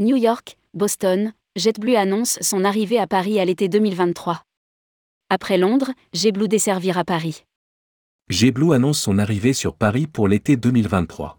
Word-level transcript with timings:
New 0.00 0.16
York, 0.16 0.56
Boston, 0.72 1.34
JetBlue 1.56 1.94
annonce 1.94 2.38
son 2.40 2.64
arrivée 2.64 2.98
à 2.98 3.06
Paris 3.06 3.38
à 3.38 3.44
l'été 3.44 3.68
2023. 3.68 4.44
Après 5.28 5.58
Londres, 5.58 5.90
JetBlue 6.14 6.48
desservira 6.48 7.04
Paris. 7.04 7.44
JetBlue 8.30 8.72
annonce 8.72 8.98
son 8.98 9.18
arrivée 9.18 9.52
sur 9.52 9.74
Paris 9.74 10.06
pour 10.06 10.26
l'été 10.26 10.56
2023. 10.56 11.38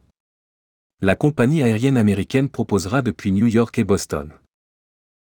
La 1.02 1.16
compagnie 1.16 1.64
aérienne 1.64 1.98
américaine 1.98 2.50
proposera 2.50 3.02
depuis 3.02 3.32
New 3.32 3.48
York 3.48 3.80
et 3.80 3.84
Boston. 3.84 4.32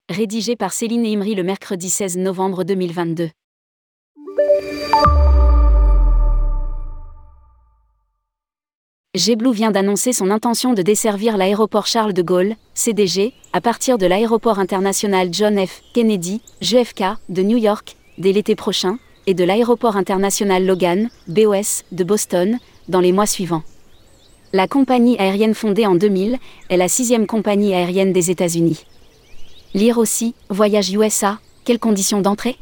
Rédigé 0.10 0.56
par 0.56 0.74
Céline 0.74 1.06
Imri 1.06 1.36
le 1.36 1.44
mercredi 1.44 1.92
16 1.92 2.18
novembre 2.18 2.64
2022. 2.64 3.30
JetBlue 9.18 9.52
vient 9.52 9.72
d'annoncer 9.72 10.14
son 10.14 10.30
intention 10.30 10.74
de 10.74 10.82
desservir 10.84 11.38
l'aéroport 11.38 11.88
Charles 11.88 12.14
de 12.14 12.22
Gaulle, 12.22 12.56
CDG, 12.76 13.34
à 13.52 13.62
partir 13.62 13.98
de 13.98 14.06
l'aéroport 14.06 14.60
international 14.60 15.30
John 15.32 15.58
F. 15.66 15.82
Kennedy, 15.94 16.42
JFK, 16.62 17.04
de 17.30 17.42
New 17.42 17.58
York, 17.58 17.96
dès 18.20 18.32
l'été 18.32 18.56
prochain, 18.56 19.00
et 19.26 19.34
de 19.34 19.44
l'aéroport 19.44 19.98
international 19.98 20.66
Logan, 20.66 21.10
BOS, 21.28 21.84
de 21.92 22.04
Boston, 22.04 22.60
dans 22.90 23.00
les 23.00 23.12
mois 23.12 23.26
suivants. 23.26 23.64
La 24.54 24.68
compagnie 24.68 25.18
aérienne 25.18 25.56
fondée 25.56 25.88
en 25.88 25.96
2000 25.96 26.38
est 26.70 26.78
la 26.78 26.88
sixième 26.88 27.26
compagnie 27.26 27.74
aérienne 27.74 28.14
des 28.14 28.30
États-Unis. 28.30 28.86
Lire 29.74 29.98
aussi, 29.98 30.36
Voyage 30.50 30.92
USA, 30.92 31.40
quelles 31.66 31.80
conditions 31.80 32.22
d'entrée? 32.22 32.58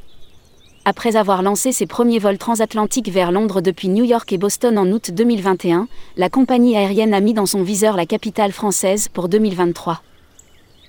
Après 0.87 1.15
avoir 1.15 1.41
lancé 1.41 1.71
ses 1.71 1.87
premiers 1.87 2.19
vols 2.19 2.37
transatlantiques 2.37 3.09
vers 3.09 3.31
Londres 3.31 3.59
depuis 3.59 3.89
New 3.89 4.03
York 4.03 4.31
et 4.31 4.37
Boston 4.37 4.77
en 4.77 4.85
août 4.91 5.09
2021, 5.11 5.87
la 6.15 6.29
compagnie 6.29 6.77
aérienne 6.77 7.15
a 7.15 7.21
mis 7.21 7.33
dans 7.33 7.47
son 7.47 7.63
viseur 7.63 7.97
la 7.97 8.05
capitale 8.05 8.51
française 8.51 9.07
pour 9.07 9.27
2023. 9.27 10.03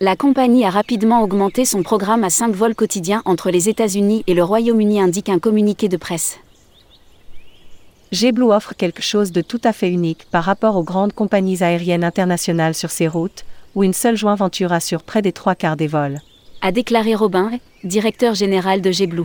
La 0.00 0.14
compagnie 0.14 0.66
a 0.66 0.70
rapidement 0.70 1.22
augmenté 1.22 1.64
son 1.64 1.82
programme 1.82 2.24
à 2.24 2.28
5 2.28 2.54
vols 2.54 2.74
quotidiens 2.74 3.22
entre 3.24 3.50
les 3.50 3.70
États-Unis 3.70 4.22
et 4.26 4.34
le 4.34 4.44
Royaume-Uni, 4.44 5.00
indique 5.00 5.30
un 5.30 5.38
communiqué 5.38 5.88
de 5.88 5.96
presse. 5.96 6.38
JetBlue 8.12 8.52
offre 8.52 8.74
quelque 8.74 9.02
chose 9.02 9.32
de 9.32 9.40
tout 9.40 9.60
à 9.64 9.72
fait 9.72 9.88
unique 9.88 10.26
par 10.30 10.44
rapport 10.44 10.76
aux 10.76 10.84
grandes 10.84 11.14
compagnies 11.14 11.62
aériennes 11.62 12.04
internationales 12.04 12.74
sur 12.74 12.90
ses 12.90 13.08
routes, 13.08 13.46
où 13.74 13.82
une 13.82 13.94
seule 13.94 14.18
jointure 14.18 14.72
assure 14.72 15.02
près 15.02 15.22
des 15.22 15.32
trois 15.32 15.54
quarts 15.54 15.78
des 15.78 15.86
vols. 15.86 16.20
A 16.60 16.70
déclaré 16.70 17.14
Robin, 17.14 17.50
directeur 17.82 18.34
général 18.34 18.82
de 18.82 18.90
JetBlue. 18.90 19.24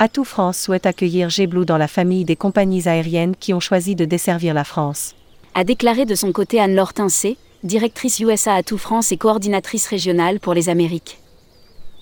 Atout 0.00 0.22
France 0.22 0.60
souhaite 0.60 0.86
accueillir 0.86 1.28
JetBlue 1.28 1.64
dans 1.64 1.76
la 1.76 1.88
famille 1.88 2.24
des 2.24 2.36
compagnies 2.36 2.86
aériennes 2.86 3.34
qui 3.34 3.52
ont 3.52 3.58
choisi 3.58 3.96
de 3.96 4.04
desservir 4.04 4.54
la 4.54 4.62
France. 4.62 5.16
A 5.54 5.64
déclaré 5.64 6.04
de 6.04 6.14
son 6.14 6.30
côté 6.30 6.60
Anne-Laure 6.60 6.92
Tincé, 6.92 7.36
directrice 7.64 8.20
USA 8.20 8.54
Atout 8.54 8.78
France 8.78 9.10
et 9.10 9.16
coordinatrice 9.16 9.88
régionale 9.88 10.38
pour 10.38 10.54
les 10.54 10.68
Amériques. 10.68 11.18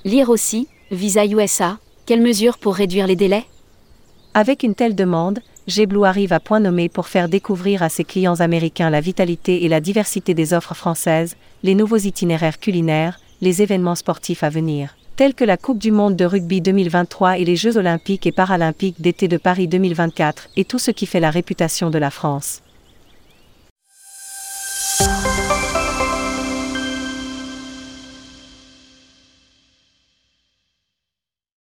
Lire 0.04 0.28
aussi, 0.28 0.68
Visa 0.90 1.24
USA, 1.24 1.78
quelles 2.04 2.20
mesures 2.20 2.58
pour 2.58 2.74
réduire 2.74 3.06
les 3.06 3.16
délais? 3.16 3.46
Avec 4.34 4.62
une 4.62 4.74
telle 4.74 4.94
demande, 4.94 5.40
JetBlue 5.66 6.04
arrive 6.04 6.34
à 6.34 6.40
point 6.40 6.60
nommé 6.60 6.90
pour 6.90 7.08
faire 7.08 7.30
découvrir 7.30 7.82
à 7.82 7.88
ses 7.88 8.04
clients 8.04 8.40
américains 8.40 8.90
la 8.90 9.00
vitalité 9.00 9.64
et 9.64 9.68
la 9.68 9.80
diversité 9.80 10.34
des 10.34 10.52
offres 10.52 10.74
françaises, 10.74 11.34
les 11.62 11.74
nouveaux 11.74 11.96
itinéraires 11.96 12.60
culinaires, 12.60 13.18
les 13.40 13.62
événements 13.62 13.94
sportifs 13.94 14.42
à 14.42 14.50
venir 14.50 14.94
tels 15.16 15.34
que 15.34 15.44
la 15.44 15.56
Coupe 15.56 15.78
du 15.78 15.92
Monde 15.92 16.14
de 16.14 16.26
rugby 16.26 16.60
2023 16.60 17.38
et 17.38 17.44
les 17.46 17.56
Jeux 17.56 17.78
olympiques 17.78 18.26
et 18.26 18.32
paralympiques 18.32 19.00
d'été 19.00 19.28
de 19.28 19.38
Paris 19.38 19.66
2024, 19.66 20.50
et 20.56 20.64
tout 20.66 20.78
ce 20.78 20.90
qui 20.90 21.06
fait 21.06 21.20
la 21.20 21.30
réputation 21.30 21.88
de 21.88 21.98
la 21.98 22.10
France. 22.10 22.60